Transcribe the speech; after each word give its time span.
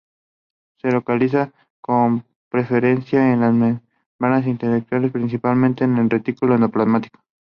Se 0.79 0.89
localiza 0.91 1.53
con 1.79 2.25
preferencia 2.49 3.31
en 3.33 3.41
las 3.41 3.53
membranas 3.53 4.47
intracelulares, 4.47 5.11
principalmente 5.11 5.83
en 5.83 5.95
el 5.99 6.09
retículo 6.09 6.55
endoplasmático. 6.55 7.19